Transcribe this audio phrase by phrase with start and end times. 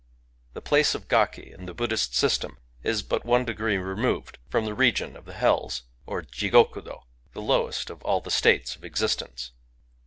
[0.53, 4.73] The place of gaki in the Buddhist system is but one degree removed fi"om the
[4.73, 7.01] region of the hells, or Jigokudby—
[7.35, 9.51] the lowest of all the States of Existence.